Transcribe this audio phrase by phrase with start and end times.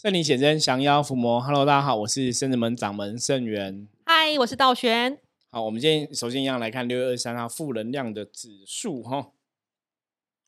[0.00, 1.40] 圣灵显真，降妖伏魔。
[1.40, 3.88] Hello，大家好，我是圣人门掌门圣元。
[4.04, 5.18] 嗨，我是道玄。
[5.50, 9.30] 好，我们今天首先一样来看六月二十三号负能量的指数哈。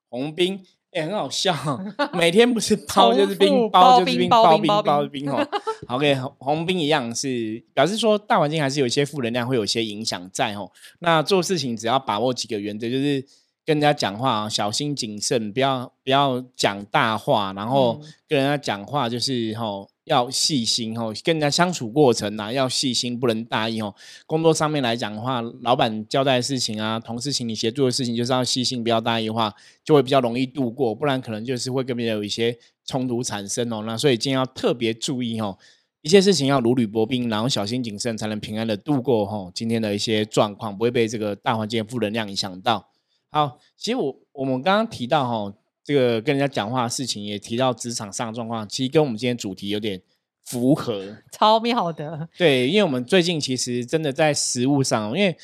[0.09, 1.53] 红兵也很好笑，
[2.15, 5.45] 每天不是包就是冰，包就是冰，包冰包冰哈。
[5.89, 10.71] OK，红兵一样是表示说大环境还是有一些负能量，会有一些影响在哦。
[11.01, 13.27] 那做事情只要把握几个原则，就是。
[13.65, 23.95] 跟人家讲话啊小心谨慎，不要不要讲大话，然后跟人家讲话就是吼要细心吼，跟人家相处过程呐要细心，不能大意哦。
[24.27, 29.55] 工作上面来讲的话，老板交代的事情啊，同事请你协助的事情，就是要细心，不要大意的话，
[29.85, 33.85] 就会比较容易度过，不然可能就是会跟别人有一些冲突产生哦。
[33.87, 35.57] 那所以今天要特别注意哦，
[36.03, 42.90] 一些事情要如履薄冰，然后小心谨慎，才能平安的度过吼今天的一些状况，不会被这个大环境负能量影响到。
[43.31, 50.03] 好，其实我我们刚刚提到哈，这个跟人家讲话的事情，也提到职场上的状况，其实跟我们今天主题有点
[50.45, 52.29] 符合， 超妙的。
[52.37, 55.37] 对，因为我们最近其实真的在实物上，因为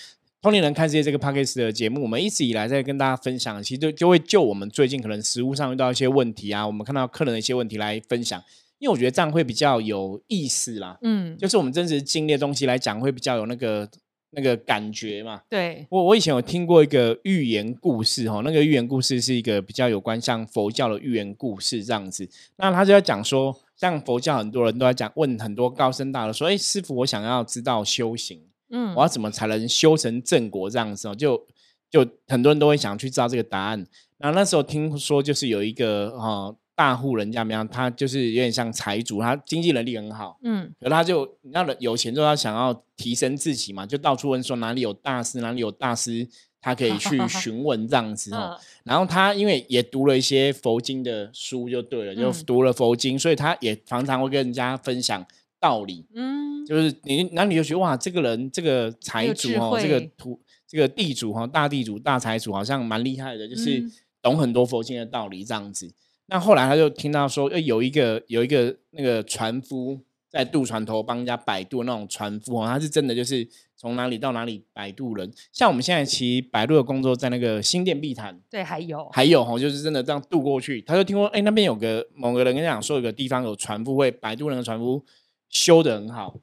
[0.42, 8.42] 通灵人看世界这个 p a c k a g e 的节目，我们一直以来在跟大家分享，其实就就会就我们最近可能实物上遇到一些问题啊，我们看到客人的一些问题来分享，
[8.80, 10.98] 因为我觉得这样会比较有意思啦。
[11.02, 13.88] 嗯，就是我们真实经历的东西来讲，会比较有那个。
[14.36, 31.46] 那个感觉嘛，对我我以前有听过一个寓言故事哈，那个寓言故事是一个比较有关像佛教的寓言故事这样子，那他就在讲说，像佛教很多人都在讲，问很多高僧大德说，哎，师傅，我想要知道修行，嗯，我要怎么才能修成正果这样子哦，就
[31.90, 33.86] 就很多人都会想去知道这个答案。
[34.18, 36.54] 然后那时候听说就是有一个哈。
[36.76, 37.66] 大户人家怎么样？
[37.66, 46.28] 他就是有点像财主，他经济能力很好，嗯，可他就那有钱之后，他想要提升自己嘛，就到处问说哪里有大师，哪里有大师，
[46.60, 48.56] 他可以去询问这样子哦。
[48.84, 55.26] 然后他因为也读了一些佛经的书，就对了，就读了佛经，所以他也常常会跟人家分享
[55.58, 63.82] 道理，嗯，就是你那你就觉得哇，这个人这个财主哦，这个土这个地主哈，大地主大财主好像蛮厉害的，就是
[64.20, 65.90] 懂很多佛经的道理这样子。
[66.26, 75.32] 那后来他就听到说，呃，有一个有一个那个船夫在渡船头帮人家摆渡那种船夫哦，他是真的就是从哪里到哪里摆渡人。
[75.52, 80.82] 像我们现在骑摆渡的工作，在那个新店碧潭，对，还有还有哈，就是真的这样渡过去。
[80.82, 85.04] 他就听说，哎，那边有个某个人跟讲说，有个地方有船夫会摆渡人的船夫
[85.48, 86.40] 修的很好，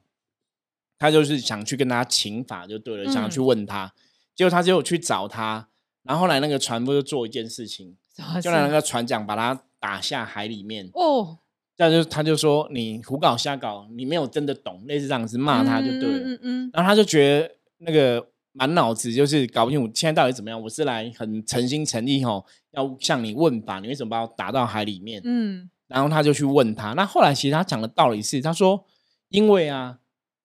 [0.98, 3.92] 他就是想去跟他请法就对了，想要去问他，
[4.34, 5.68] 结果他就去找他，
[6.04, 7.96] 然后后来那个船夫就做一件事情，
[8.40, 9.60] 就让那个船长把他。
[9.84, 11.36] 打下海里面哦，
[11.76, 16.18] 这样就他就说你胡搞瞎搞，你没有真的懂，类似这样子骂他就对了。
[16.20, 20.58] 嗯嗯，然后他就觉得那个满脑子就是搞不清楚现在到底怎么样。
[20.58, 25.20] 我是来很诚心诚意吼，要向你问法，你为什么把我打到海里面？
[25.22, 26.94] 嗯，然后他就去问他。
[26.94, 28.86] 那后来其实他讲的道理是，他说
[29.28, 29.98] 因为啊，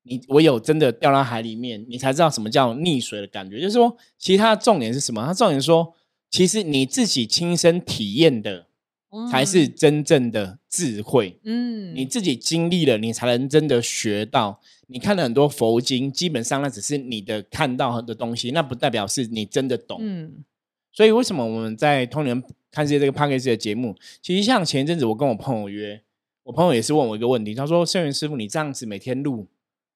[0.04, 3.62] 你我有真的掉到海里面，你才知道什么叫溺水的感觉。
[3.62, 5.26] 就是说，其实他的重点是什么？
[5.26, 5.94] 他重点说，
[6.30, 8.68] 其实你自己亲身体验的。
[9.32, 11.40] 才是真正的智慧。
[11.42, 14.62] 嗯，你自己经历了，你才能真的学到。
[14.86, 19.98] 你看了很多佛经，基本上那只是你的看到很多东西，那不代表是你真的懂。
[20.00, 20.46] 嗯，
[20.92, 23.96] 所以为什么我们在通年看这些这个 p a c k a g e 的节目？
[24.22, 26.00] 其实像前一阵子我跟我朋友约，
[26.44, 29.48] 我朋友也是问我一个问题，他说：“圣元师傅，你这样子每天录，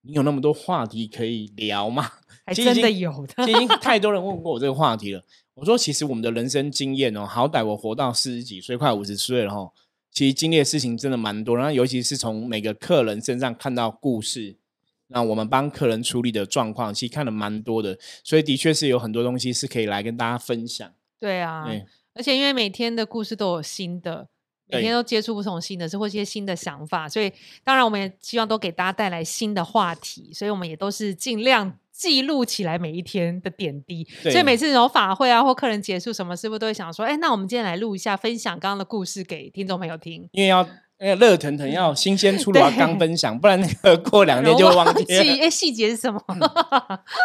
[0.04, 2.10] 你有那么多话题可以聊吗？”
[2.46, 5.24] 还真的有的，已经 太多人问过我这个话题了。
[5.54, 9.72] 我说，其实我们的人生经验哦，好歹我活到四十几岁，快五十岁了哈，
[10.12, 11.56] 其实经历的事情真的蛮多。
[11.56, 14.58] 然后，尤其是从每个客人身上看到故事，
[15.08, 17.98] 那我们帮客人处理的状况，其实看了蛮多的。
[18.24, 20.92] 所以，的确是有很多东西是可以来跟大家分享。
[21.20, 21.66] 对啊，
[22.16, 24.28] 而且因为每天的故事都有新的，
[24.74, 27.32] 每天都接触不同新的，事或一些新的想法，所以
[27.64, 30.32] 当然我们也希望都给大家带来新的话题。
[30.34, 31.78] 所以我们也都是尽量。
[31.96, 40.28] 记录起来每一天的点滴，所以每次有法会啊或客人结束什么，是不是都会想说，哎，那我们今天来录一下，分享刚刚的故事给听众朋友听？
[40.32, 40.68] 因为要
[41.04, 45.04] 那热腾腾，要新鲜出炉，刚分享，不然那个 过两天就忘记。
[45.14, 46.20] 哎，细节是什么？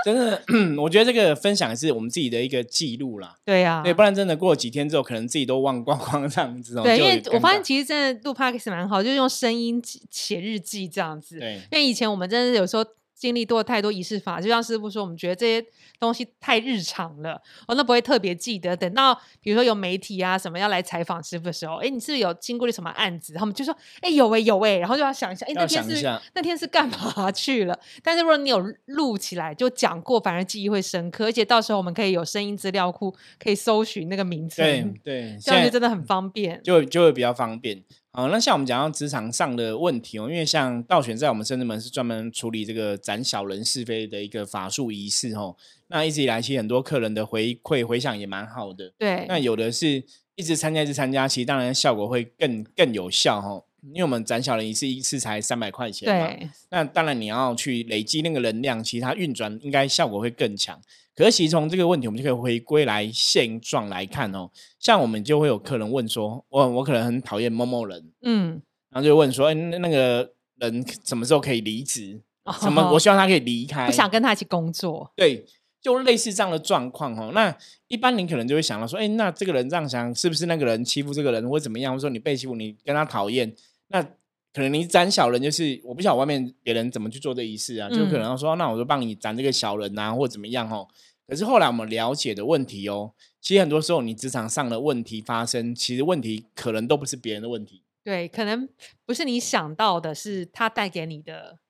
[0.05, 0.43] 真的，
[0.83, 3.37] 我觉得这个分享是我们自己的一个记录啦。
[3.45, 6.75] 对呀，对，不然真的过了几天之后，可能自己都忘光光这样子。
[6.83, 9.81] 对，因为我发现其实真的录 podcast 蛮好，就是用声音
[10.11, 11.39] 写日记这样子。
[11.39, 12.85] 对，因为以前我们真的有时候。
[13.19, 15.67] 经历多太多仪式法，就像师傅说，我们觉得这些
[15.99, 18.77] 东西太日常了，我那不会特别记得。
[18.77, 19.13] 等到
[19.43, 23.35] 比如说有媒体啊什么要来采访师傅的时候，哎，你是不是有经过了什么案子？
[23.35, 27.77] 他们就说，哎，有哎有哎，然后就要想一下，哎，那天是那天是干嘛 去了？
[28.05, 33.13] 但是如果你有录起来，就讲过，反而记忆会深刻，而且到时候我们可以有声音资料库，
[33.43, 34.63] 可以搜寻那个名字。
[34.63, 37.83] 对对，这样就真的很方便，就就会比较方便。
[38.19, 45.55] 好，那像我们讲到职场上的问题哦，因为像道玄在我们深圳门是专门处理这个斩小人是非的一个法术仪式哦。
[45.87, 48.93] 那一直以来，其实很多客人的回馈回响也蛮好的。
[48.99, 50.03] 对，那有的是
[50.35, 53.63] 一直参加一直参加，其实当然效果会更更有效哦。
[53.93, 60.77] 因为我们斩小人一次一次才三百块钱嘛，那当然你要去累积那个能量，其实它运转应该效果会更强。
[61.19, 64.49] 可是其实从这个问题，我们就可以回归来现状来看哦。
[64.79, 70.31] 像我们就会有客人问说，我我可能很讨厌某某人，嗯，然后就问说，哎，那那个
[70.61, 72.21] 人什么时候可以离职？
[72.61, 72.93] 什么？
[72.93, 75.13] 我希望他可以离开，不想跟他一起工作。
[75.17, 75.45] 对，
[75.83, 77.33] 就类似这样的状况哦。
[77.35, 77.53] 那
[77.89, 81.93] 一般你可能就会想到说，哎，那这个人这样想，是不是那个人欺负这个人，或怎么样？
[81.93, 83.53] 或者说你被欺负，你跟他讨厌？
[83.89, 84.07] 那
[84.59, 90.89] 可能你斩小人，就是我不晓得外面别人怎么去做这仪式啊，就可能说，那我就帮你斩这个小人啊，或怎么样哦。
[91.29, 98.69] 可是后来我们了解的问题哦，其实很多时候你职场上的问题发生，其实问题可能都不是别人的问题，对，可能
[99.07, 101.61] 不是你想到的，是他带给你的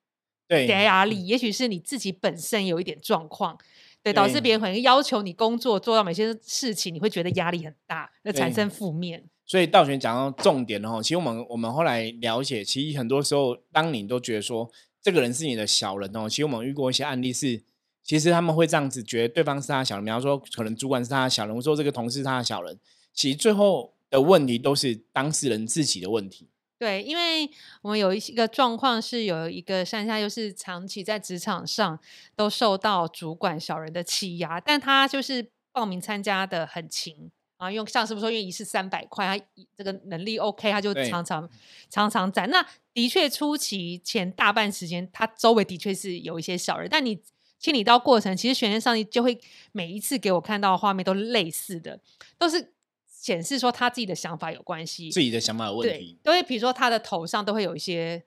[0.48, 0.66] 对。
[0.66, 3.58] 压力，也许是你自己本身有一点状况，
[4.02, 9.24] 对，导致别人可能要求你工作做到某些事情，你会觉得压力很大，那产生负面。
[9.48, 17.62] 所以道玄讲到重点哦，其实我们我们后来了解，其实很多时候，当你都觉得说这个人是你的小人哦，其实我们遇过一些案例是，
[18.04, 22.78] 其实他们会这样子觉得对方是他的小人，比方说可能主管是他的小人，或说这个同事是他的小人，
[23.14, 26.50] 其实最后的问题都是当事人自己的问题。
[26.78, 31.98] 对，因为我们有一个状况是有一个山下，又是长期在职场上
[32.36, 37.30] 都受到主管小人的欺压，但他就是报名参加的很勤。
[37.58, 39.44] 啊，用像是不是说，因为一次三百块，他
[39.76, 41.48] 这个能力 OK，他就常常
[41.90, 42.48] 常常攒。
[42.50, 42.64] 那
[42.94, 47.20] 的确初期前大半时间，他周围的确是有一些小人，但你
[47.58, 49.38] 清理到过程，其实悬念上帝就会
[49.72, 52.00] 每一次给我看到的画面都类似的，
[52.38, 52.72] 都是
[53.08, 56.16] 显示说他自己的想法有关系，自己的想法有问题。
[56.22, 58.22] 都会比如说他的头上都会有一些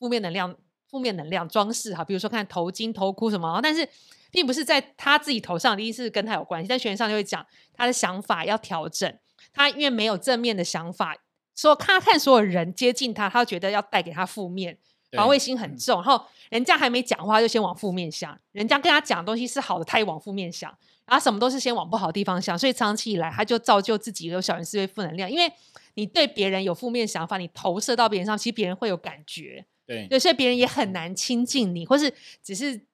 [0.00, 0.56] 负面能量，
[0.90, 3.88] 负面能量装饰哈，比如说看头巾、头箍什么，但是。
[4.34, 6.66] 并不是在他自己头上，一定是跟他有关系。
[6.66, 9.16] 但学员上就会讲他的想法要调整，
[9.52, 11.16] 他因为没有正面的想法，
[11.54, 14.76] 说他看所有人接近他，他觉得要带给他负面，
[15.12, 16.02] 防卫心很重。
[16.02, 20.76] 然后人家还没讲话，就先往负面想；人家跟他讲的东西是好的，他也往负面想。
[21.06, 25.30] 然后什么都是先往不好的地方想，所以长期以来他就造就自己有小人思维、负能量。
[25.30, 25.52] 因为
[25.94, 32.88] 你对别人有负面想法，你投射到别人上，其实别人会有感觉，对，所以别人也很难亲近你，或是只是。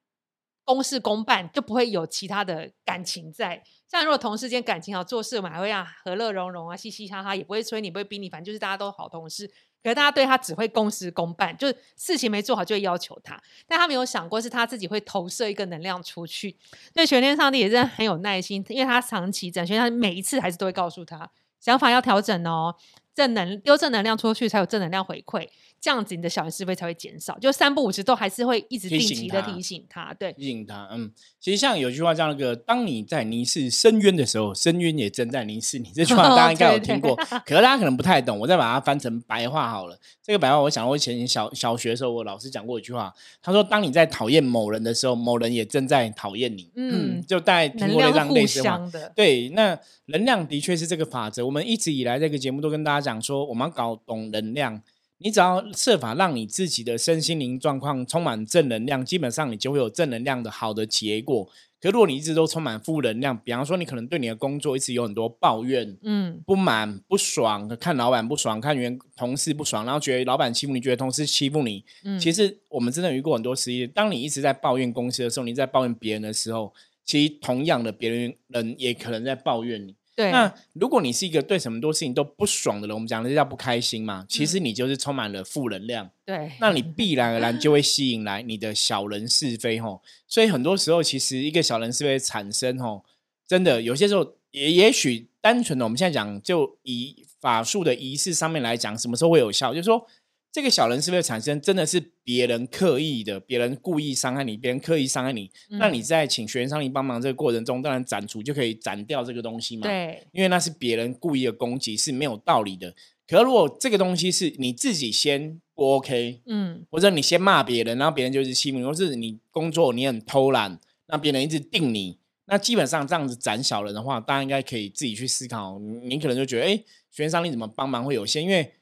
[0.73, 9.51] 公事公办就不会有其他的感情在，像如果同事间感情好，做事嘛还会啊和乐融融啊，嘻嘻哈哈，也不会催你，不会逼你，反正就是大家都好同事。
[9.83, 16.57] 可是大家对他只会公事公办，就是事情没做好就会要求他，但他没有想过是他自己会投射一个能量出去。
[16.95, 21.29] 对玄天上帝也是很有耐心，因为他长期整，所以他每一次还是都会告诉他
[21.59, 22.77] 想法要调整哦，
[23.15, 25.49] 正能丢正能量出去才有正能量回馈。
[25.81, 27.39] 这样子，你的小人是非才会减少。
[27.39, 30.87] 就三不五时都还是会一直定期的提醒他，对，提醒他。
[30.93, 31.11] 嗯，
[31.41, 35.91] 其实像有句话叫那个：当你在凝视深渊的时候，深渊也正在凝视你。
[35.95, 37.17] 这句话大家应该有听过，
[37.47, 38.39] 可是大家可能不太懂。
[38.39, 39.99] 我再把它翻成白话好了。
[40.23, 43.13] 这个白话，我想我以前小小学的时候，我老师讲过一句话，
[43.43, 46.71] 他说：当你在讨厌某人的时候，某人也正在讨厌你。
[46.75, 48.79] 嗯，就大概听过这样类似话。
[49.17, 51.47] 对，那能量的确是这个法则。
[51.47, 54.83] 我们一直以来这个节目都跟大家讲说，我们要搞懂能量。
[55.23, 61.47] 你只要设法让你自己的身心灵状况充满正能量，基本上你就会有正能量的好的结果。
[61.79, 71.85] 可如果你一直都充满负能量，比方说你可能对你的工作一直有很多抱怨、嗯不满、不爽，看老板不爽，看员同事不爽，然后觉得老板欺负你，觉得同事欺负你。
[72.05, 76.73] 嗯，其实我们真的遇过很多实例，当你一直在抱怨公司的时候，你在抱怨别人的时候，
[77.05, 79.95] 其实同样的别人人也可能在抱怨你。
[80.31, 86.11] 那如果你是一个对什么多事情都不爽的人，我们讲的叫不开心嘛，其实你就是充满了负能量。
[86.27, 90.03] 对，那你必然而然就会吸引来你的小人是非吼。
[90.29, 93.05] 所以很多时候，其实一个小人是非产生吼，
[93.47, 99.73] 真的有些时候也也许单纯的，我们现在讲就以法术的仪式上面来讲，什么时候会有效？
[99.73, 100.07] 就是说。
[100.53, 105.49] 这个小人是不是产生真的是别人刻意的，别人故意伤害你，别人刻意伤害你？
[105.69, 109.83] 那你在请学员上你帮忙这个过程中，当然斩除就可以斩掉这个东西嘛？
[109.83, 112.93] 对，因为那是别人故意的攻击是没有道理的。
[113.29, 125.79] 可如果这个东西是你自己先不 OK，嗯，或者你先骂别人，然后别人就是欺负你，或是你工作你很偷懒，那别人一直定你，那基本上这样子斩小人的话，大家应该可以自己去思考。
[125.79, 126.77] 你可能就觉得，哎，
[127.09, 128.43] 学员上你怎么帮忙会有限？
[128.43, 128.75] 因为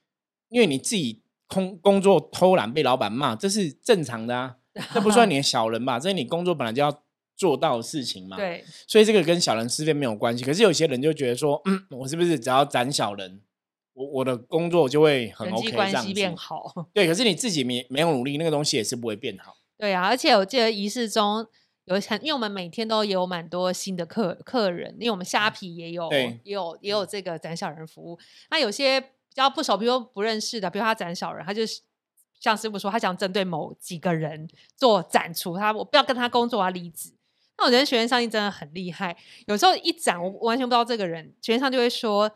[0.48, 1.20] 因为你自己。
[1.48, 4.56] 空工作偷懒被老板骂，这是正常的啊，
[4.94, 5.98] 这不算你的小人吧？
[5.98, 7.02] 这是你工作本来就要
[7.36, 8.36] 做到的事情嘛。
[8.36, 10.44] 对，所以这个跟小人是非没有关系。
[10.44, 13.40] 可是有些人就觉得说，嗯，我是不是只要斩小人，
[13.94, 16.36] 我我的工作就会很人 OK 关系变子。
[16.36, 16.72] 好。
[16.92, 19.56] 对，可是你自己没没有努力，那个东西也是不会变好。
[19.78, 21.46] 对啊，而且我记得仪式中
[21.84, 28.18] 有很，因为我们每天都有蛮多新的客客人，因为我们虾皮也有也有也有这个展小人服务。
[28.50, 31.80] 那有些比较不熟，比如说不认识的，比如他斩小人，他就是
[32.40, 37.12] 像师傅说，他想针对某几个人做斩除，他我不要跟他工作，我要离职。
[37.56, 39.16] 那我觉得学员上帝真的很厉害，
[39.46, 42.30] 有时候一斩我完全不知道这个人，学员上就会说，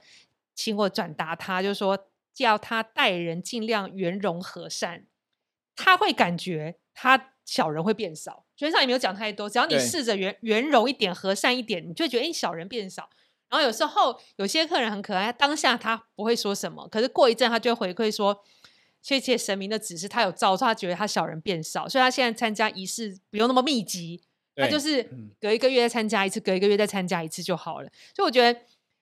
[0.54, 1.96] 请我转达他，就是说
[2.34, 5.06] 叫他待人尽量圆融和善，
[5.76, 8.44] 他会感觉他小人会变少。
[8.56, 13.08] 学员上也没有讲太多，只要你对试着圆圆融一点、和善一点，你就会觉得哎、诶小人变少。
[13.52, 18.42] 然后有时候有些客人很可爱，当下他不会说什么，可是过一阵他就会回馈说，
[19.02, 24.22] 谢谢神明的指示，他有照做，他觉得他小人变少，所以他现在参加仪式不用那么密集，
[24.56, 27.88] 他就是嗯隔一个月再参加一次，隔一个月再参加一次就好了。
[28.16, 28.58] 所以我觉得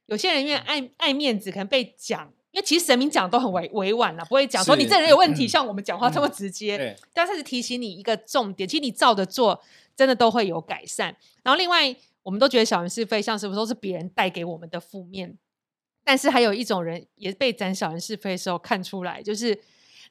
[0.07, 6.77] 有些人因为爱爱面子，可能被讲，因为其实神明讲都很委委婉了，不会讲说你是这人有问题，像我们讲话这么直接。
[6.77, 9.63] 对，但是是提醒你一个重点，其实你照着做，
[9.95, 11.15] 真的都会有改善。
[11.45, 15.39] 然后另外，我们都觉得小人是非，像是不是都是别人带给我们的负面，
[16.05, 19.61] 但是还有一种人也被斩小人是非的时候看出来，就是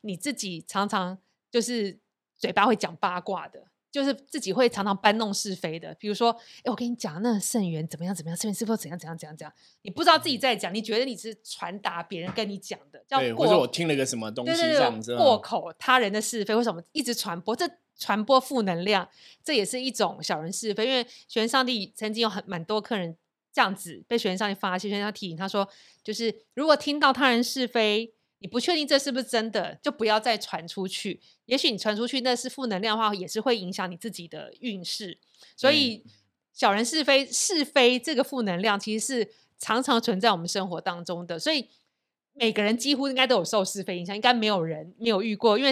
[0.02, 1.18] 你自己常常
[1.52, 2.00] 就是
[2.38, 3.68] 嘴巴会讲八卦的。
[3.92, 9.52] 就是自己会常常搬弄是非的，比如说，哎，我跟你讲，那个圣元怎么样怎么样，圣元是否怎样怎样怎样怎样，
[9.82, 17.56] 你不知道自己在讲，你觉得你是传达别人跟你讲的，叫对，过或者我听了个什么东西这样子，过哦口他人的是非，为什么一直传播？
[17.56, 17.68] 这
[18.00, 19.08] 传播负能量，
[19.44, 20.88] 这也是一种小人是非。
[20.88, 23.16] 因为玄上帝曾经有很蛮多客人
[23.54, 25.68] 这样子被玄上帝发现，玄上帝提醒他说，
[26.02, 31.20] 就是如果听到他人是非，你不确定这是不是真的，就不要再传出去。
[31.46, 35.20] 也许你传出去那是负能量的话，也是会影响你自己的运势。
[35.58, 36.06] 所以
[36.54, 41.38] 小人是非是非这个负能量，其实是常常存在我们生活当中的。
[41.38, 41.68] 所以
[42.34, 45.72] 每个人几乎应该都有受是非影响，应该没有人没有遇过，因为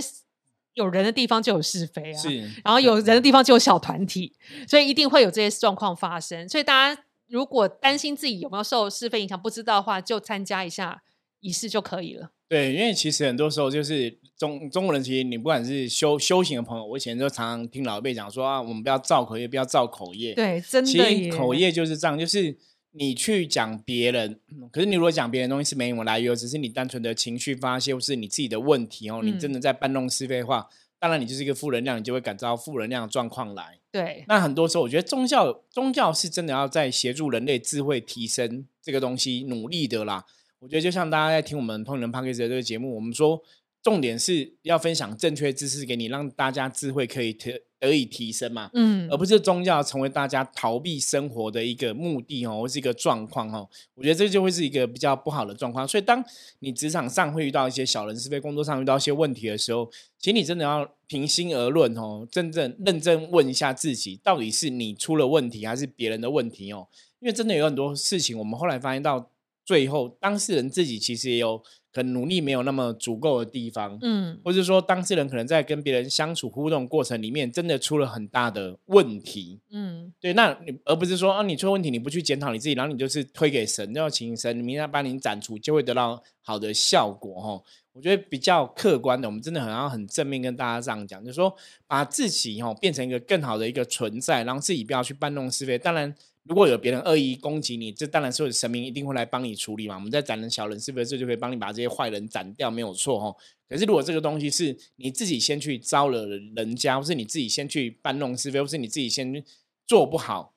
[0.77, 2.17] 有人的地方就有是非啊。
[2.17, 4.33] 是，然后有人的地方就有小团体，
[4.67, 6.47] 所以一定会有这些状况发生。
[6.47, 11.01] 所以大家如果担心自己有没有受是非影响，不知道的话，就参加一下
[11.41, 12.29] 仪式就可以了。
[12.49, 22.57] 对，因为其实很多时候就是中中国人，其实你不管是修修行的朋友，我以前就常常听老一辈讲说啊，我们不要造口业，不要造口业。，对，真其的其实口业就是这样，就是
[22.91, 24.39] 你去讲别人，
[24.71, 30.67] 可是你如果讲别人东西是没什么来由，只是你单纯的情绪发泄或是你自己的问题哦，你真嗯的在搬弄是非的话，
[30.99, 33.79] 当然你就是一个负能量，你就会感召负能量的状况来。
[33.91, 40.25] 对，那很多时候，我觉得宗教宗教是真的要在协助人类智慧提升这个东西努力的啦。
[40.59, 43.39] 我觉得就像大家在听我们通灵人 p a c k a g e 的这个节目，我们说
[43.83, 53.67] 重点是要分享正确知识给你，让大家智慧可以得得以提升嘛，嗯而，不是宗教成为大家逃避生活的一个目的哦，或是一个状况哦。
[53.93, 55.87] 我觉得这就会是一个比较不好的状况。
[55.87, 56.23] 所以，当
[56.59, 66.87] 你职场上会遇到一些小人是非，工作上遇到一些问题的时候，其实你真的要平心而论哦，真正认真问一下自己，到底是你出了问题，还是别人的问题哦？
[67.19, 69.31] 因为真的有很多事情，我们后来发现到
[69.65, 71.61] 最后，当事人自己其实也有
[71.97, 79.59] 可能努力没有那么足够的地方，嗯，或者说当事人可能在跟别人相处互动过程里面，真的出了很大的问题。
[79.71, 87.63] 嗯，对，那你而不是说啊，你出问题你不去检讨你自己，然后你就是推给神，要请神明天帮你斩除，就会得到好的效果哈。
[87.93, 91.51] 我觉得比较客观的，我们真的很要很正面跟大家这样讲，就是说
[91.87, 95.79] 把自己哈变成一个更好的一个存在，然后自己不要去搬弄是非。
[95.79, 96.13] 当然，
[96.47, 99.95] 如果有别人恶意攻击你，这当然是神明一定会来帮你处理嘛。
[99.95, 103.35] 我们在斩人小人是非这就可以帮你把这些坏人斩掉，没有错哈。
[103.67, 109.43] 可是如果这个东西是你自己先去招惹人家，或是你自己先去搬弄是非，或是你自己先
[109.85, 110.53] 做不好，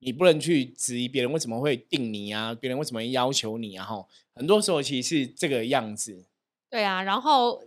[0.00, 3.84] 你不能去质疑别人为什么会定你啊，别人为什么会要求你啊？
[3.84, 6.24] 哈，很多时候其实是这个样子。
[6.68, 7.02] 对啊。
[7.02, 7.62] 然后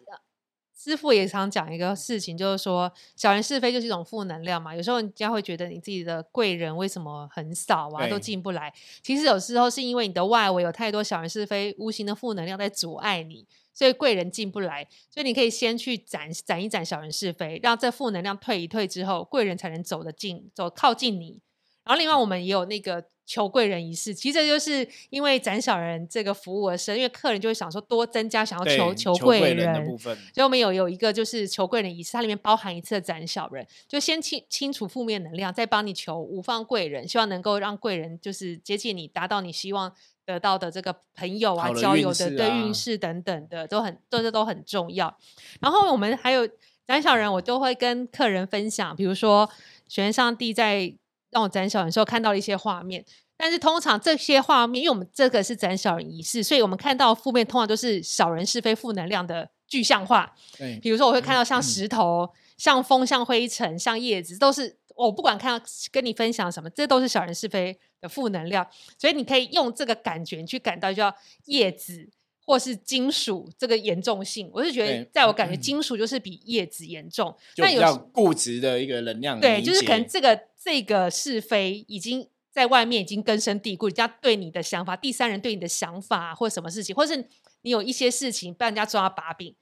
[0.75, 4.75] 师傅也常讲一个事情，就是说小人是非就是一种负能量嘛。
[4.75, 8.73] 有时候人家会觉得你自己的贵人为什么很少啊，都对进不来。
[9.01, 14.87] 其实有时候是因为你的外围有太多小人是非、无形的负能量在阻碍你，所以贵人进不来。
[15.09, 21.39] 所以你可以先去斩斩一斩小人是非，让这负能量退一退之后，贵人才能走得近，走靠近你。
[21.85, 39.93] 然后另外我们也有那个求贵人仪式，其实这就是因为斩小人这个服务而生，因为客人就会想说多增加想要，求求贵人的部分，所以我们有有一个就是求贵人仪式，它里面包含一次的斩小人，就先清清除负面能量，再帮你求五方贵人，希望能够让贵人就是接近你，达到你希望
[40.25, 45.17] 得到的这个朋友啊、交友的对运势等等的，都很都是都很重要。
[45.61, 46.47] 然后我们还有
[46.85, 49.49] 斩小人，我都会跟客人分享，比如说
[49.87, 50.93] 玄上帝在
[51.33, 53.03] 让我斩小人的时候看到了一些画面。
[53.35, 60.33] 但是通常这些画面，因为我们这个是展小人仪式，所以我们看到负面通常都是小人是非、负能量的具象化。
[60.57, 68.65] 对，比如说，我会看到像石头、像风、像灰尘、像叶子，都是我不管看到跟你分享什么，这都是小人是非的负能量。
[68.97, 71.13] 所以你可以用这个感觉去感到叫
[71.45, 72.07] 叶子
[72.45, 74.49] 或是金属这个严重性。
[74.53, 79.39] 我是觉得，在我感觉金属就是比叶子严重，但有固执的一个能量。
[79.39, 87.27] 对，就是可能这个这个是非已经在外面已经根深蒂固，人家对你的想法，第三人对你的想法或什么事情，或是
[87.63, 89.53] 你有一些事情被人家抓把柄，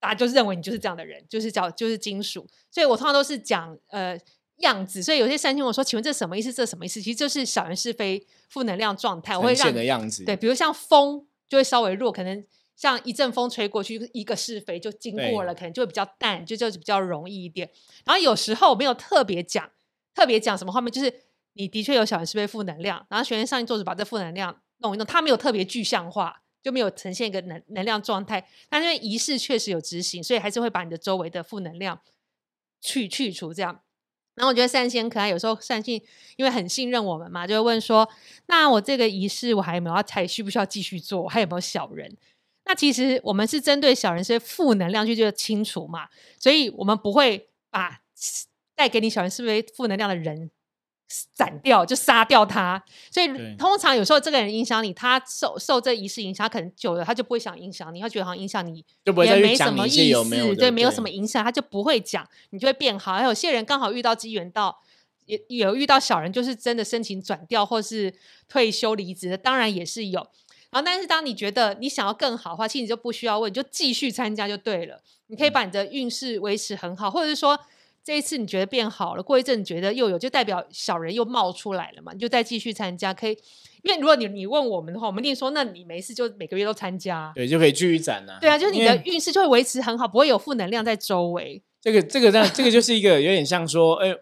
[0.00, 2.46] 大家就认为你就是这样的人，就是叫就是金属。
[2.70, 4.18] 所以我通常都是讲呃
[4.56, 6.52] 样子，所以有些善心我说，请问这什么意思？
[6.52, 7.00] 这什么意思？
[7.00, 10.24] 其实就是小人是非负能量状态，我会呈让的样子。
[10.24, 17.70] 对，比如像风就会稍微弱，可能像一阵风吹过去，一个是非就经过了，可能就会比较淡，就就是比较容易一点。
[18.04, 19.70] 然后有时候没有特别讲，
[20.18, 21.12] 特别讲什么画面，就是
[21.52, 26.42] 你的确有小人是被负能量，然后学员上一座主把这负能量弄一弄，他没有特别具象化。
[26.60, 31.98] 就没有呈现一个能能量状态，但因为仪式确实有执行，所以还是会把你的周围的负能量
[32.80, 33.80] 去去除这样。
[34.34, 36.02] 然后我觉得善心可爱，有时候善信
[36.36, 38.06] 因为很信任我们嘛，就会问说
[38.46, 41.28] ：“那我这个仪式我还有没有要才需不需要继续做？
[41.28, 42.14] 还有没有小人？”
[42.66, 46.08] 那其实我们是针对小人是负能量去做清除嘛，
[46.40, 48.02] 所以我们不会把
[48.78, 50.48] 带给你小人是不是负能量的人
[51.34, 52.80] 斩掉，就杀掉他。
[53.10, 63.14] 所以通常有时候这个人影响你，他受受这仪式影响，他可能久了他就不会想影响你，他觉得好像影响你就不会也没什么意思，对，没有什么影响，他就不会讲，你就会变好。
[63.14, 64.78] 还有些人刚好遇到机缘到，
[65.26, 68.14] 也也有遇到小人，就是真的申请转调或是
[68.46, 70.20] 退休离职的，当然也是有。
[70.70, 75.02] 然后，但是当你觉得你想要更好的话，其实你就不需要问，你就继续参加就对了。
[75.28, 77.58] 你可以把你的运势维持很好，或者是说
[78.08, 83.12] 这一次你觉得变好了，过一阵你觉得又有，就代表小人又冒出来了嘛，你就再继续参加。
[83.12, 83.32] 可以，
[83.82, 87.32] 因为如果你你问我们的话，我们一定说，那你没事就每个月都参加啊。
[87.34, 88.38] 对，就可以继续展啊。
[88.40, 91.62] 对啊，就是你的运势就会维持很好，不会有负能量在周围。
[91.82, 94.16] 这个这个这样这个就是一个有点像说，哎、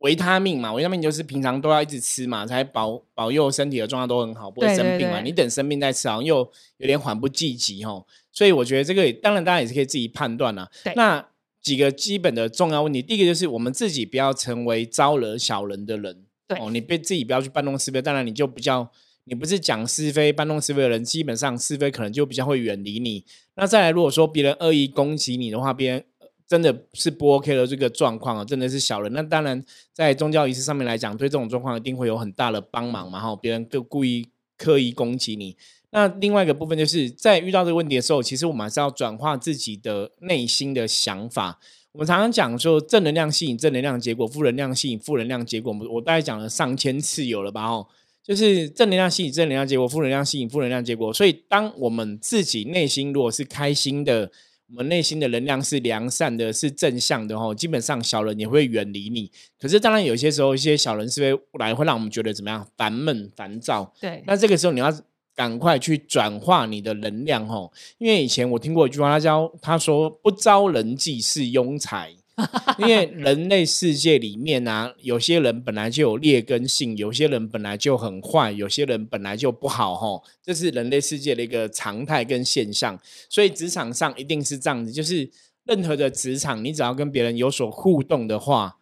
[0.00, 5.14] 维他命嘛，维他命就是平常都要一直吃嘛，才保保佑身体的状况都很好，不会生病嘛。
[5.14, 6.46] 对对你等生病再吃，好像又
[6.76, 8.06] 有点缓不济急吼。
[8.30, 10.70] 所以我觉得这个当然大家也是可以自己判断啦。
[10.84, 11.26] 对那
[11.64, 16.24] 几个基本的重要问题，第一个就是我们自己不要成为招惹小人的人。
[16.46, 18.88] 对哦，你被自己不要去搬弄是非，当然你就比较。
[19.26, 23.24] 你不是讲是非、搬弄是非的人，基本上是非可能就比较会远离你。
[23.54, 29.10] 那再来，如果说别人恶意攻击你的话，别人呃真的是不 OK 的这个状况啊，真的是小人。
[29.14, 33.18] 那当然，在宗教仪式上面来讲，对这种状况一定会有很大的帮忙嘛。
[33.18, 35.56] 哈，别人就故意刻意攻击你。
[35.94, 41.60] 那另外一个部分就是在遇到这个问题的时候，其实我们还是要转化自己的内心的想法。
[41.92, 45.70] 我们常常讲说，正能量吸引正能量结果，负能量吸引负能量结果。
[45.70, 47.64] 我们我大概讲了上千次有了吧？
[47.66, 47.86] 哦，
[48.24, 51.12] 就是正能量吸引正能量结果，负能量吸引负能量结果。
[51.12, 54.28] 所以，当我们自己内心如果是开心的，
[54.70, 59.30] 我们内心的能量是良善的，是正向的哦，基本上小人也会远离你。
[59.60, 62.66] 可是，当然有些时候，一些小人是会来，会让我们觉得怎么样？
[62.76, 63.94] 烦闷、烦躁。
[64.00, 64.92] 对，那这个时候你要
[65.34, 72.14] 赶快去转化你的能量哦，因为以前我听过一句话，他教他说不招人忌是庸才。
[72.78, 82.98] 因为人类世界里面啊，有些人本来就有劣根性，有些人本来就很坏，有些人本来就不好吼，这是人类世界的一个常态跟现象。
[83.28, 85.30] 所以职场上一定是这样子，就是
[85.62, 88.78] 任何的职场，你只要跟别人有所互动的话，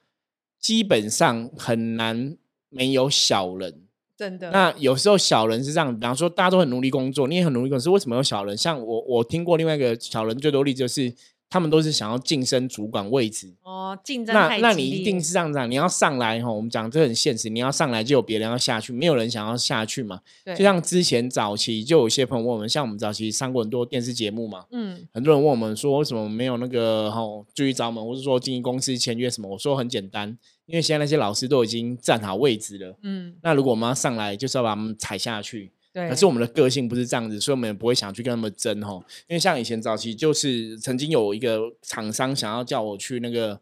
[0.59, 2.39] 基本上很难
[2.71, 3.82] 没有小人。
[4.23, 4.51] 真的。
[4.53, 8.57] 那有时候小人是这样，比方说大家都很努力工作，你也很努力工作，是为什么有小人？
[8.57, 11.13] 像我，我听过另外一个小人最多例子就是，
[11.53, 13.53] 他们都是想要晋升主管位置。
[13.63, 15.67] 哦，竞争那那你一定是这样子啊！
[15.67, 20.21] 你要上来哈，我们讲这很现实，你要上来就有别人要下去，没有人想要下去嘛。
[20.47, 27.21] 对就像之前早期就有些朋友问我们，像我们早期上过很多电视节目嘛，嗯，很多人问我们说为什么没有那个哈
[27.55, 29.49] 注意找我们，或是说经纪公司签约什么？
[29.51, 30.31] 我说很简单，
[30.65, 32.97] 因为现在那些老师都已经站好位置了。
[33.03, 35.71] 嗯，那如果我们要上来，就是要把他们踩下去。
[35.93, 36.09] 对。
[36.09, 39.05] 可是我们的个性不是这样子，所以我们也不会想去跟他们争吼。
[39.29, 43.61] 因为像以前早期，就是曾经有一个厂商想要叫我去那个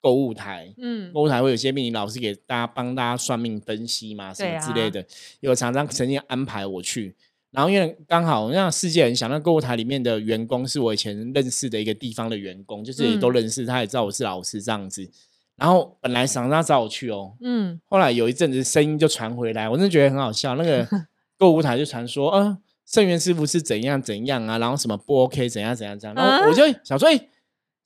[0.00, 5.04] 购物台，嗯，购物台会有些命理老师给大家帮大家算命分析嘛，什么之类的。
[5.40, 7.14] 有厂商曾经安排我去，
[7.50, 15.10] 然后因为刚好那世界很小，那购物台里面的员工是我以前认识的一个地方的员工，就是也都嗯认识，他也知道我是老师这样子。
[15.56, 20.54] 然后本来厂商找我去哦，嗯，后来有一阵子声音就传回来，我真的觉得很好笑。
[20.54, 20.86] 那个
[21.38, 26.14] 购物台就传说，嗯、盛元师傅是怎样怎样啊，然后什么不 OK，怎样怎样怎样。
[26.14, 27.20] 然后我就想说，哎、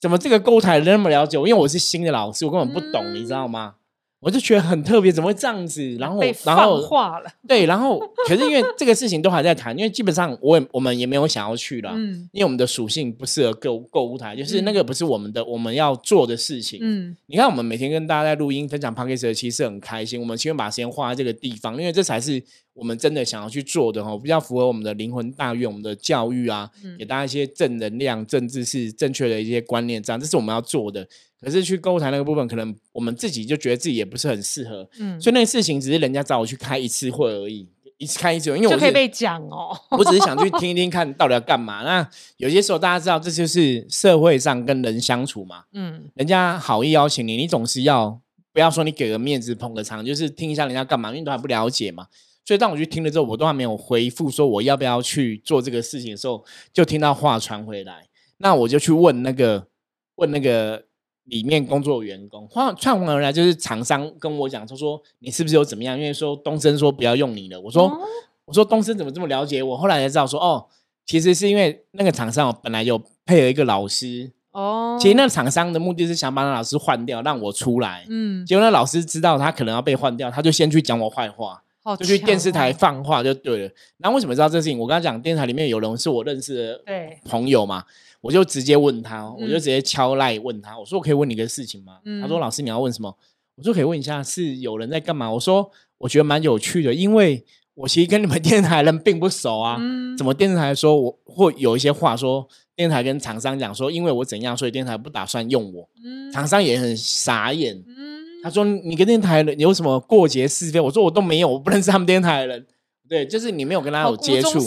[0.01, 1.47] 怎么这个购物台那么了解我？
[1.47, 3.75] 因为我是新的老师，我根本不懂，你知道吗？
[4.23, 5.83] 我就觉得很特别，怎么会这样子？
[5.99, 7.29] 然后然后放化了。
[7.45, 16.79] 对，然后可是因为这个事情都还在谈，因为基本上我也我们也没有想要去了，嗯因为我们的属性不适合购购物台，就是那嗯个不是我们的我们要做的事情。
[16.81, 20.17] 嗯你看，我们每天跟大家在录音分享 p o c a s t 其实很开心。
[20.17, 22.41] 我们希望把时间花在这个地方，因为这才是
[22.73, 31.07] 我们真的想要去做的哈，比较符合我们的灵魂大愿、我们的教育啊，嗯给大家一些正能量、政治是正确的一些观念，这样这是我们要做的。
[31.39, 39.77] 可是去购物台那个部分，可能我们自己就觉得自己也不是很适合，嗯，所以那个事情只是人家找我去开一次会而已，一次开一次会，因为我是就可以被讲哦。
[39.91, 41.83] 我只是想去听一听，看到底要干嘛。
[41.83, 45.65] 那有些时候大家知道，这就是社会上跟人相处嘛。
[45.73, 48.19] 嗯人家好意邀请你，你总是要
[48.53, 52.07] 不要说你给个面子捧个场，就是听一下人家干嘛，因为你都还不了解嘛。
[52.45, 59.67] 所以当我去听了之后，我都还没有回复说我要不要去做这个事情的时候，就听到话传回来，那我就去问那个
[60.15, 60.85] 问那个
[61.25, 65.97] 里面工作的员工，话传回来就是厂商跟我讲，他说你是不是有怎么样？
[65.97, 67.87] 因为说东升说不要用你了，我说。
[67.87, 67.99] 哦
[68.45, 69.77] 我说东升怎么这么了解我？
[69.77, 70.67] 后来才知道说哦，
[71.05, 78.05] 其实是因为那个厂商哦本来有配合一个老师，哦，其实那个厂商的目的是想把那老师换掉，让我出来。
[78.09, 83.71] 嗯，结果那老师知道他可能要被换掉，他就先去讲我坏话，好就去电视台放话就对了。
[83.97, 84.79] 然后为什么知道这事情？
[84.79, 86.81] 我刚刚讲电视台里面有人是我认识的，
[87.25, 87.83] 朋友嘛，
[88.21, 91.99] 我就直接问他，我就嗯直接敲赖问他，我说我可以问你个事情吗？
[92.21, 93.15] 他说嗯老师你要问什么？
[93.55, 95.29] 我说可以问一下，是有人在干嘛？
[95.31, 107.75] 我说我觉得蛮有趣的，因为我其实跟你们 电视台人并不熟啊，嗯怎么电视台说我或有一些话说，电视台跟厂商讲说，因为我怎样，所以电视台不打算用我，嗯厂商也很傻眼。
[107.87, 108.02] 嗯
[108.43, 112.67] 他说：“你跟电台人有什么过节是非？”我说：“我都没有，我不认识他们电台的人。”
[113.07, 114.59] 对，就是你没有跟他有接触。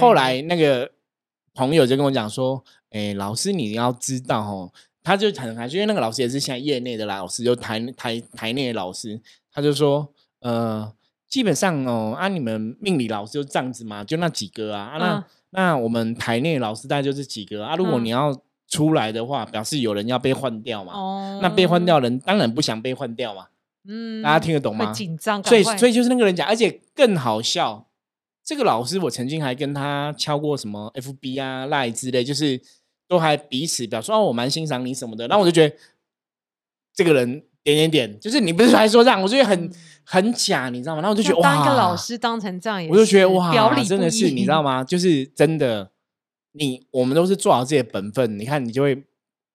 [0.00, 0.90] 后来那个
[1.54, 9.20] 朋友就跟我讲说：“哎、老师你要知道哦，他就很开心，因为那个老师也是现在业内的老师，就台台台内的老师，
[9.52, 10.08] 他就说，
[10.40, 10.92] 呃，
[11.28, 18.32] 基本上哦，啊，你们命理老师就这样子嘛，就那几个啊，啊那、嗯那我们台内老师大概就是几个啊，如果嗯你要
[18.70, 23.48] 出来的话，表示有人要被换掉嘛，哦，那被换掉的人当然不想被换掉嘛，
[23.86, 24.92] 嗯，大家听得懂会吗？
[24.92, 27.88] 紧张，所以所以就是那个人讲，而且更好笑。
[28.42, 32.60] 这个老师我曾经还跟他敲过什么 FB 啊、Line 之类，就是
[33.06, 35.28] 都还彼此表示哦，我蛮欣赏你什么的。
[35.28, 35.76] 然后我就觉得
[36.94, 41.02] 这个人点点点，就是你不是还说这样，我就觉得很、嗯很假，你知道吗？
[41.02, 44.64] 然后我就觉得哇当一个，老师当成这样也，我就觉得哇，表里真的是你知道一？
[44.64, 44.82] 吗？
[44.82, 45.92] 就是真的，
[46.52, 48.38] 你我们都是做好自己的本分。
[48.38, 49.04] 你看，你就会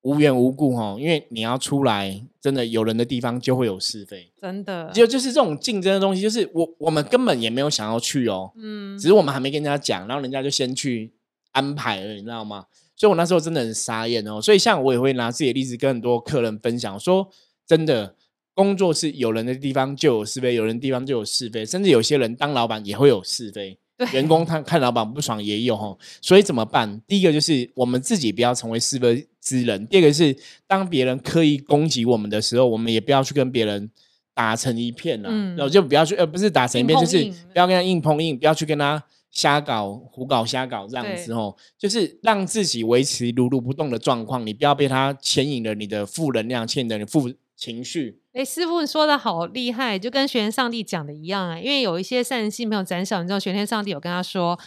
[0.02, 4.32] 无缘无故哦，因为你要出来，真的有人的地方就会有是非。
[4.40, 11.12] 真的，就就是这种竞争的东西，就是我我们根本也没有想要去哦，嗯只是我们还没跟人家讲，然后人家就先去
[11.52, 12.66] 安排了，你知道吗？
[12.96, 14.42] 所以我那时候真的很傻眼哦。
[14.42, 17.28] 所以像我也会拿自己的例子跟很多客人分享，说
[17.66, 18.16] 真的，
[18.54, 23.78] 工作是有人的地方就有是非，有人的地方就有是非，甚至有些人当老板也会有是非。
[23.98, 24.08] 对。
[24.12, 27.02] 员工他看老板不爽也有哦，所以怎么办？
[27.08, 30.36] 第一个就是我们自己不要成为是非之人；第二个是
[30.68, 33.90] 当别人刻意攻击我们的时候，我们也不要去跟别人
[34.34, 35.56] 打成一片了、嗯。
[35.56, 48.20] 然后就不要去，呃，不是打成一片，就是不要跟他硬碰硬，不要去跟他瞎搞、胡搞、瞎搞这样子哦，就是让自己维持如如不动的状况，你不要被他牵引了你的负能量，牵引了你负情绪。
[48.36, 51.58] 哎，师傅你说的好厉害，就跟玄天上帝讲的一样啊。
[51.58, 54.60] 因为有一些善心朋友斩小，你知道玄天上帝有跟他说，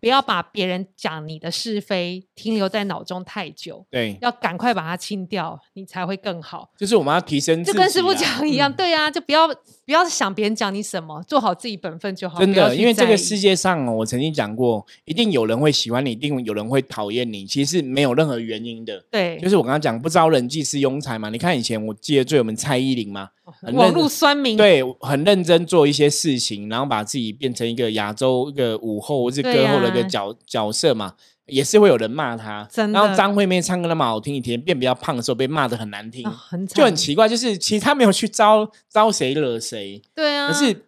[0.00, 6.70] 不要把别人讲你的是非停留在脑中太久，对，要赶快把它清掉，你才会更好。
[6.78, 12.40] 就是我们要提升自己啦，就跟师傅讲一样，嗯对啊，就不要不要想别人讲你什么，做好自己本分就好。
[12.40, 19.04] 真的，因为这个世界上哦，我曾经讲过，一定有人会喜欢你，一定有人会讨厌你，其实是没有任何原因的。
[19.10, 21.28] 对，就是我刚刚讲，不招人忌是庸才嘛。
[21.28, 31.14] 你看以前我记得最有名蔡依林嘛，很网认络酸民，对，很认真做一些事情，然后把自己变成一个亚洲一个舞后或是歌后的一个角、角色嘛，
[31.46, 32.68] 也是会有人骂他。
[32.74, 36.22] 然后张惠妹唱歌那么好听，以前变比较胖的时候被骂的很难听，
[36.68, 37.28] 就很奇怪。
[37.28, 40.86] 就是其实他没有去招招谁惹谁，对啊，可是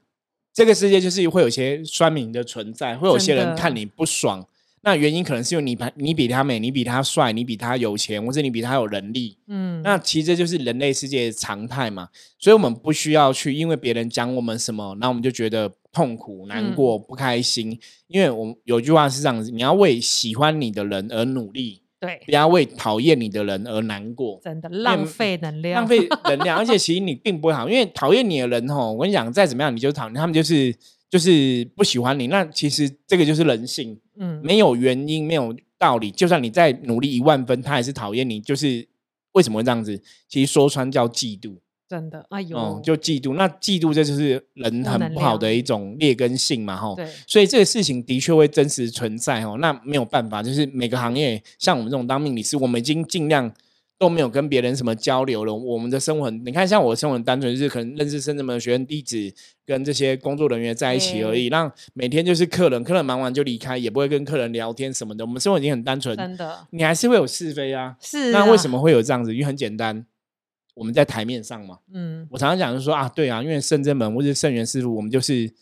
[0.54, 4.46] 这个世界就是会有些酸民的存在，会有些人看你不爽。
[4.84, 9.38] 那原因可能是因为你比你比他美，你比他帅，你比他有钱，或者你比他有能力。
[9.46, 17.78] 嗯，那其实这就是人类世界的常态嘛，所以我们不需要去因为别人讲我们什么，然后我们就觉得痛苦、难嗯过、不开心。
[18.08, 24.40] 因为我们有句话是这样子：你要为喜欢你的人而努力，对，不要为讨厌你的人而难过。
[24.42, 30.74] 真的浪费能量，浪费 能量，而且其实你并不会好，因为讨厌你的人吼，我跟你讲，再怎么样你就讨厌他们，就是
[31.12, 32.29] 就是不喜欢你。
[32.29, 36.11] 那其实这个就是人性，嗯，没有原因，没有道理。
[36.11, 38.40] 就算你再努力一万分，他还是讨厌你。
[38.40, 38.88] 就是
[39.33, 40.01] 为什么会这样子？
[40.27, 43.35] 其实说穿叫嫉妒，真的，哎呦，哦、就嫉妒。
[43.35, 46.96] 那嫉妒这就是人很不好的一种劣根性嘛，吼。
[46.96, 49.59] 对，所以这个事情的确会真实存在哦。
[49.61, 53.53] 那没有办法，就是每个行业，像我们这种当命理师，我们已经尽量
[54.02, 55.54] 都没有跟别人什么交流了。
[55.54, 59.32] 我们的生活很，你看，像我的生活很单纯，就是可能认识深圳门的学生弟子
[59.64, 61.46] 跟这些工作人员在一起而已。
[61.46, 65.24] 让每天就是客人，客人忙完就离开，也不会跟客人聊天什么的。
[65.24, 67.96] 我们生活已经很单纯，真的你还是会有是非啊。
[68.00, 68.32] 是。
[68.32, 68.68] 那为什？
[68.68, 69.32] 么会有这样子？
[69.32, 70.04] 因为很简单，
[70.74, 71.78] 我们在台面上嘛。
[71.94, 75.52] 嗯，我常常讲就是说啊，对啊，因为圣真门或者圣元师傅，我们就是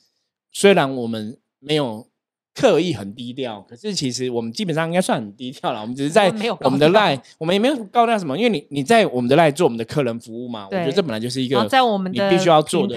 [0.51, 2.07] 虽然我们没有
[2.55, 5.81] 刻意很低调，可是其实我们基本上应该算很低调了。
[5.81, 12.97] 我们只是在我们的赖，我们也没有高调什么，因为你你在我们的赖做我们的客人服务嘛，我觉得这本来就是一个在我们的你必须要做的。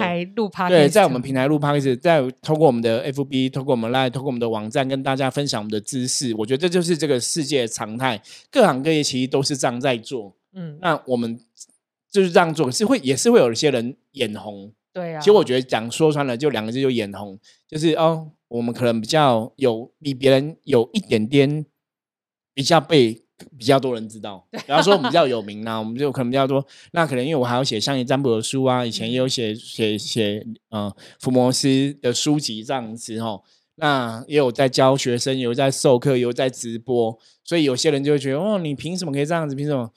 [0.70, 6.34] 对，在我们平台录 p o d 在通过我们的 FB，通过我们 Line，透过我们的网站，跟大家分享我们的知识。
[6.36, 10.36] 我觉得这就是这个世界的常态，各行各业其实都是这样在做。
[10.56, 11.40] 嗯，那我们
[12.12, 14.72] 就是这样做，是会也是会有一些人眼红。
[14.92, 15.20] 对啊。
[15.20, 17.38] 其实我觉得讲说穿了，就两个字就眼红，
[17.68, 21.66] 就是哦，我们可能比较有比别人有一点点
[22.54, 23.20] 比较被
[23.58, 24.46] 比较多人知道。
[24.52, 26.64] 比方说我们比较有名啊，我们就可能比较多。
[26.92, 33.42] 那可能因为我还要写象棋占卜的书啊，以前也有写写写呃福摩斯的书籍这样子哦。
[33.76, 39.56] 那也有在教学生，有在授课，有在直播，所以有些人就会觉得哦，你凭什么可以这样子？
[39.56, 39.92] 凭什么？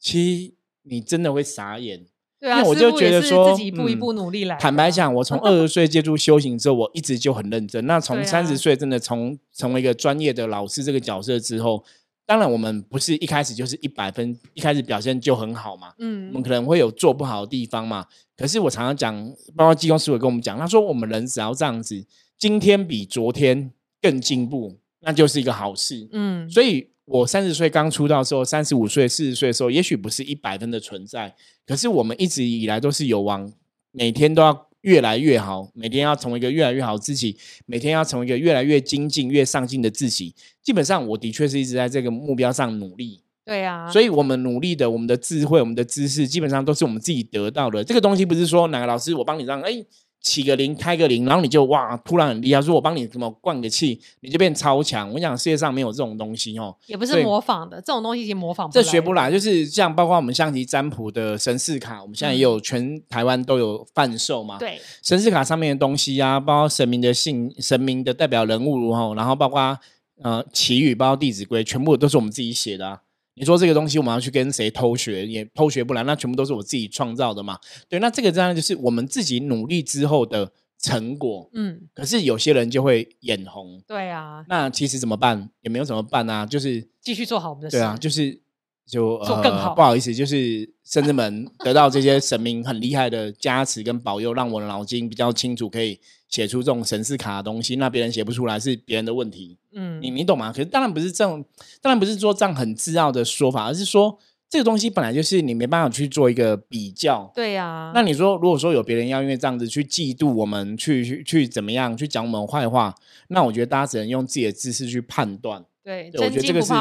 [0.00, 2.04] 其实你真的会傻眼。
[2.40, 4.60] 对啊，因为我就觉得说嗯自己一步一步努力来的。
[4.60, 7.84] 坦白讲，我从 二十岁接触修行之后，我一直就很认真。
[7.86, 11.84] 那从三十岁真的从成为一个专业的老师这个角色之后，
[12.24, 15.92] 当然我们不是一开始就是一百分，一开始表现就很好嘛。
[15.98, 18.06] 嗯我们嗯，可能会有做不好的地方嘛。
[18.36, 19.14] 可是我常常讲，
[19.54, 22.06] 包括技工师傅跟我们讲，他说我们人只要这样子，
[22.38, 26.08] 今天比昨天更进步，那就是一个好事。
[26.12, 31.34] 嗯，所以我三十岁刚出道的时候，三十五岁、四十岁的时候，也许不是一百分的存在，
[31.66, 33.52] 可是我们一直以来都是有往
[33.90, 40.32] 每天都要越来越好，每天要成为一个越来越好自己，每天要成为一个越来越精进、越上进的自己。
[40.62, 43.20] 基本上，我的确是一直在这个目标上努力。
[43.44, 47.82] 对啊，所以，我们努力的，我们的智慧、我们的知识，基本上都是我们自己得到的。
[47.82, 49.84] 这个东西不是说哪个老师我帮你让哎
[50.20, 55.10] 起个零开个零，然后你就哇突然很厉害，说我帮你什么灌个气，你就变超强。
[55.12, 56.76] 我想世界上没有这种东西哦。
[56.86, 69.78] 也不是模仿的，这种东西已经模仿不这来的学不来，就是像包括我们象棋占卜的神士卡，我们现在也有全台湾都有贩售嘛。，嗯对，神士卡上面的东西啊，包括神明的姓、神明的代表人物哦，然后包括
[70.22, 73.00] 呃祈语，包括弟子规，全部都是我们自己写的啊。
[73.40, 77.58] 你说这个东西我们要去跟谁偷学，也偷学不来，那全部都是我自己创造的嘛。
[77.88, 81.48] 对，那这个当然就是我们自己努力之后的成果。
[81.54, 85.48] 嗯，可是有些人就会眼红，对啊，那其实怎么办？
[85.62, 87.78] 也没有怎么办啊，就是继续做好我们的事。
[87.78, 88.38] 对啊，就是
[88.86, 95.98] 就做更好呃、不好意思，就是深圳门得到这些神明很厉害的加持跟保佑，让我的脑筋比较清楚，可以
[96.30, 97.76] 写出这种神似卡的东西。
[97.76, 100.50] 那别人写不出来是别人的问题，嗯，你你懂吗？
[100.50, 101.44] 可是当然不是这种，
[101.82, 104.16] 当然不是说这样很自傲的说法，而是说
[104.48, 107.30] 这个东西本来就是你没办法去做一个比较。
[107.34, 112.94] 对啊，那你说，如果说有别人要因为这样子去嫉妒我们，去去去怎么样，去讲我们坏话，
[113.28, 115.64] 那我觉得大家只能用自己的知识去判断。
[115.82, 116.72] 对，对我真觉得这个是。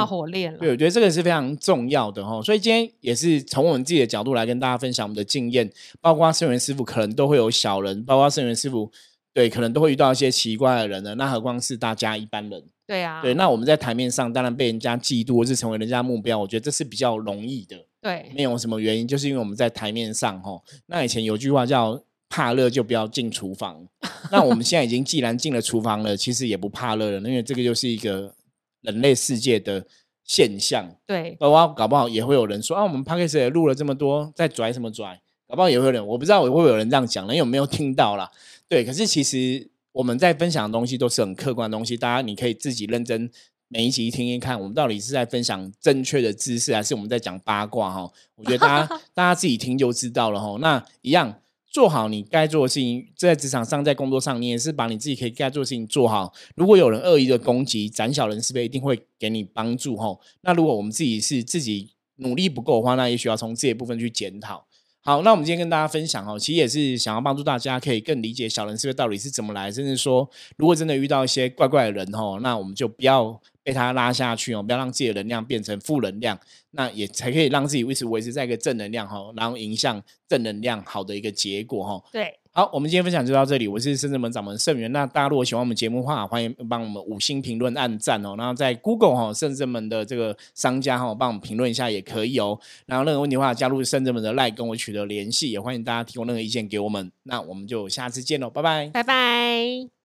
[0.59, 8.91] 对，我觉得这个是非常重要的哈，所以今天也是从我们自己的角度来跟大家分享我们的经验，包括圣元师傅可能都会有小人，包括圣元师傅
[9.39, 12.61] 对可能都会遇到一些奇怪的人呢，那何况是大家一般人？
[12.85, 20.61] 对啊，对，那我们在台面上当然被人家嫉妒或是成为人家目标，我觉得这是比较容易的，对没有什么原因，就是因为我们在台面上哈。
[20.87, 21.97] 那以前有句话叫
[22.27, 23.87] “怕热就不要进厨房
[24.29, 28.33] ”，那我们现在已经既然进了厨房了，其实也不怕热了，因为这个就是一个
[28.81, 29.85] 人类世界的
[30.25, 30.93] 现象。
[31.07, 35.21] 对包括搞不好也会有人说啊，我们 p o d c a 录了这么多，在拽什么拽？
[35.47, 37.33] 搞不好也会有人，我不知道会不会有人这样讲呢？
[37.33, 38.29] 因为我没有听到啦。
[38.69, 43.29] 对，可是其实我们在分享的东西都是很客观的东西，大家你可以自己认真
[43.67, 48.09] 每一集听一看，我们到底是在分享正确的知识，还是我们在讲八卦哈？
[48.35, 50.57] 我觉得大家 大家自己听就知道了哈。
[50.61, 51.41] 那一样。
[51.71, 56.33] 做好你该做的事情，在职场上，在工作上，你也是把你自己可以该做的事情做好。
[56.55, 60.19] 如果有人恶意的攻击，斩小人是非，一定会给你帮助吼。
[60.41, 64.65] 那如果我们自己是自己努力不够的话，那也许要从这一部分去检讨。
[65.01, 76.37] 好，那我们今天跟大家分享哦，其实也是想要帮助大家可以更理解小人是非到底是怎么来，甚至说，如果真的遇到一些怪怪的人哦，那我们就不要被他拉下去哦，不要让自己的能量变成负能量，
[76.71, 82.09] 那也才可以让自己维持维持在一个正能量哈，然后影响正能量好的一个结果哈。
[82.11, 83.67] 对好，我们今天分享就到这里。
[83.67, 84.91] 我是深圳门掌门盛元。
[84.91, 88.35] 那大家如果喜欢我们节目的话，欢迎帮我们五星评论、按赞哦。
[88.37, 92.59] 然后在 Google 哈深圳门的这个商家哈，帮我们评论一下也可以哦。
[92.87, 97.11] 然后任何问题的话，加入深圳门的 Line 跟我取得联系，也欢迎大家提供任何意见给我们。
[97.23, 99.98] 那我们就下次见喽，拜拜，拜拜。